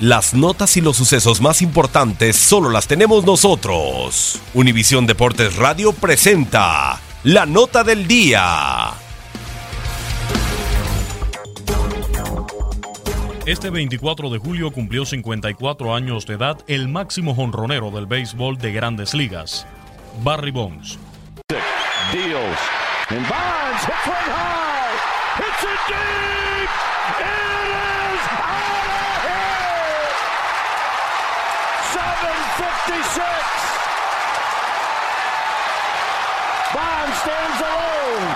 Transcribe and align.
Las 0.00 0.32
notas 0.32 0.76
y 0.76 0.80
los 0.80 0.96
sucesos 0.96 1.40
más 1.40 1.60
importantes 1.60 2.36
solo 2.36 2.70
las 2.70 2.86
tenemos 2.86 3.24
nosotros. 3.24 4.40
Univisión 4.54 5.08
Deportes 5.08 5.56
Radio 5.56 5.92
presenta 5.92 7.00
la 7.24 7.46
nota 7.46 7.82
del 7.82 8.06
día. 8.06 8.92
Este 13.44 13.70
24 13.70 14.30
de 14.30 14.38
julio 14.38 14.70
cumplió 14.70 15.04
54 15.04 15.92
años 15.92 16.26
de 16.26 16.34
edad 16.34 16.58
el 16.68 16.86
máximo 16.86 17.34
jonronero 17.34 17.90
del 17.90 18.06
béisbol 18.06 18.56
de 18.58 18.70
grandes 18.70 19.14
ligas, 19.14 19.66
Barry 20.22 20.52
Bonds. 20.52 20.96
Deals. 22.12 22.58
And 23.08 23.26
Bonds 23.26 23.82
hits 23.82 24.04
high. 24.06 24.78
Deep. 25.88 26.68
It 27.20 27.77
756. 32.88 33.20
Bonds 36.72 37.16
stands 37.20 37.60
alone. 37.60 38.26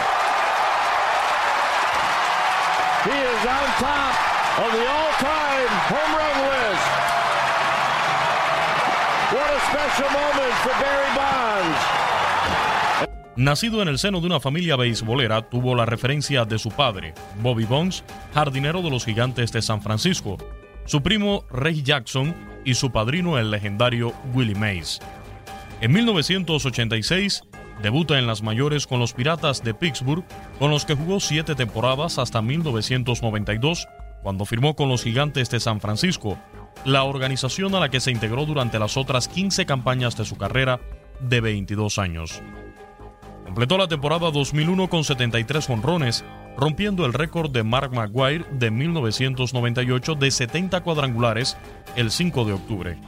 He 3.09 3.17
is 3.17 3.43
on 3.49 3.67
top 3.81 4.13
of 4.61 4.71
the 4.77 4.85
all-time 4.93 5.73
home 5.89 6.13
run 6.21 6.37
list. 6.53 6.89
What 9.33 9.49
a 9.49 9.61
special 9.73 10.11
moment 10.13 10.55
for 10.63 10.75
Barry 10.83 11.11
Bonds. 11.17 11.81
Nacido 13.37 13.81
en 13.81 13.89
el 13.89 13.99
seno 13.99 14.21
de 14.21 14.27
una 14.27 14.41
familia 14.41 14.77
beisbolera, 14.77 15.49
tuvo 15.49 15.75
la 15.75 15.87
referencia 15.87 16.45
de 16.45 16.59
su 16.59 16.69
padre, 16.71 17.15
Bobby 17.41 17.65
Bonds, 17.65 18.05
jardinero 18.35 18.83
de 18.83 18.91
los 18.91 19.07
gigantes 19.07 19.51
de 19.53 19.63
San 19.63 19.81
Francisco, 19.81 20.37
su 20.85 21.03
primo 21.03 21.47
Ray 21.51 21.83
Jackson 21.83 22.52
y 22.65 22.75
su 22.75 22.91
padrino 22.91 23.39
el 23.39 23.51
legendario 23.51 24.13
Willie 24.35 24.55
Mays. 24.55 25.01
En 25.81 25.93
1986, 25.93 27.43
debuta 27.83 28.19
en 28.19 28.27
las 28.27 28.43
mayores 28.43 28.87
con 28.87 29.01
los 29.01 29.13
Piratas 29.13 29.63
de 29.65 29.75
Pittsburgh, 29.75 30.25
con 30.59 30.71
los 30.71 30.85
que 30.85 30.95
jugó 30.95 31.21
siete 31.21 31.55
temporadas 31.55 32.19
hasta 32.19 32.41
1992, 32.41 33.89
cuando 34.23 34.45
firmó 34.45 34.77
con 34.77 34.89
los 34.89 35.03
Gigantes 35.03 35.51
de 35.51 35.61
San 35.61 35.81
Francisco, 35.81 36.39
la 36.85 37.05
organización 37.05 37.75
a 37.75 37.81
la 37.81 37.89
que 37.89 38.01
se 38.01 38.11
integró 38.11 38.47
durante 38.47 38.79
las 38.79 38.97
otras 38.97 39.29
15 39.29 39.67
campañas 39.67 40.17
de 40.17 40.25
su 40.25 40.37
carrera 40.37 40.81
de 41.21 41.41
22 41.41 41.99
años. 41.99 42.41
Completó 43.45 43.77
la 43.77 43.89
temporada 43.89 44.31
2001 44.31 44.89
con 44.89 45.05
73 45.05 45.69
honrones, 45.69 46.25
rompiendo 46.57 47.07
el 47.07 47.13
récord 47.13 47.51
de 47.51 47.63
Mark 47.63 47.93
McGuire 47.93 48.45
de 48.53 48.71
1998 48.71 50.15
de 50.15 50.31
70 50.31 50.83
cuadrangulares 50.83 51.57
el 51.97 52.11
5 52.11 52.45
de 52.45 52.53
octubre. 52.53 52.99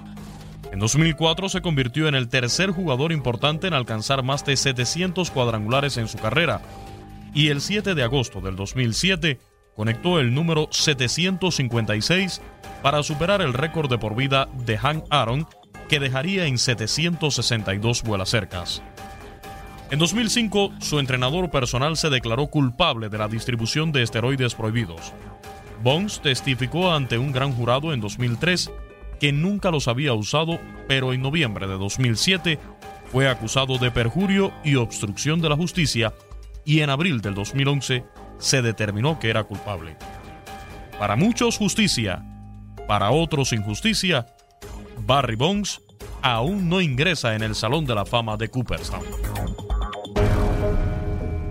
En 0.72 0.80
2004 0.80 1.48
se 1.48 1.62
convirtió 1.62 2.08
en 2.08 2.14
el 2.14 2.28
tercer 2.28 2.70
jugador 2.70 3.12
importante 3.12 3.68
en 3.68 3.74
alcanzar 3.74 4.22
más 4.24 4.44
de 4.44 4.56
700 4.56 5.30
cuadrangulares 5.30 5.98
en 5.98 6.08
su 6.08 6.18
carrera, 6.18 6.62
y 7.32 7.48
el 7.48 7.60
7 7.60 7.94
de 7.94 8.02
agosto 8.02 8.40
del 8.40 8.56
2007 8.56 9.38
conectó 9.76 10.18
el 10.18 10.34
número 10.34 10.68
756 10.70 12.40
para 12.82 13.02
superar 13.02 13.40
el 13.42 13.52
récord 13.52 13.90
de 13.90 13.98
por 13.98 14.16
vida 14.16 14.48
de 14.66 14.78
Hank 14.78 15.04
Aaron, 15.10 15.46
que 15.88 16.00
dejaría 16.00 16.46
en 16.46 16.58
762 16.58 18.02
vuelas 18.02 18.30
cercas. 18.30 18.82
En 19.94 20.00
2005, 20.00 20.72
su 20.80 20.98
entrenador 20.98 21.52
personal 21.52 21.96
se 21.96 22.10
declaró 22.10 22.48
culpable 22.48 23.08
de 23.08 23.16
la 23.16 23.28
distribución 23.28 23.92
de 23.92 24.02
esteroides 24.02 24.56
prohibidos. 24.56 25.12
Bonds 25.84 26.20
testificó 26.20 26.92
ante 26.92 27.16
un 27.16 27.30
gran 27.30 27.52
jurado 27.52 27.92
en 27.92 28.00
2003 28.00 28.72
que 29.20 29.30
nunca 29.30 29.70
los 29.70 29.86
había 29.86 30.12
usado, 30.12 30.58
pero 30.88 31.12
en 31.12 31.22
noviembre 31.22 31.68
de 31.68 31.78
2007 31.78 32.58
fue 33.12 33.28
acusado 33.28 33.78
de 33.78 33.92
perjurio 33.92 34.52
y 34.64 34.74
obstrucción 34.74 35.40
de 35.40 35.48
la 35.48 35.56
justicia 35.56 36.12
y 36.64 36.80
en 36.80 36.90
abril 36.90 37.20
del 37.20 37.34
2011 37.34 38.04
se 38.38 38.62
determinó 38.62 39.20
que 39.20 39.30
era 39.30 39.44
culpable. 39.44 39.96
Para 40.98 41.14
muchos 41.14 41.56
justicia, 41.56 42.20
para 42.88 43.12
otros 43.12 43.52
injusticia, 43.52 44.26
Barry 45.06 45.36
Bonds 45.36 45.80
aún 46.20 46.68
no 46.68 46.80
ingresa 46.80 47.36
en 47.36 47.44
el 47.44 47.54
Salón 47.54 47.86
de 47.86 47.94
la 47.94 48.04
Fama 48.04 48.36
de 48.36 48.48
Cooperstown. 48.48 49.04